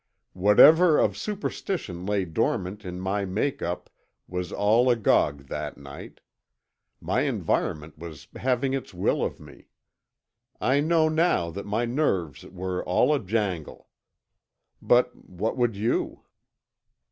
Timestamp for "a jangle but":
13.13-15.15